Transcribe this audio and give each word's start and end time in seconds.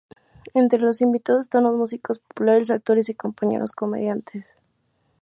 Entre 0.55 0.79
los 0.79 0.99
invitados 1.01 1.41
están 1.41 1.63
los 1.65 1.75
músicos 1.77 2.17
populares, 2.17 2.71
actores 2.71 3.07
y 3.09 3.13
compañeros 3.13 3.71
comediantes. 3.71 4.47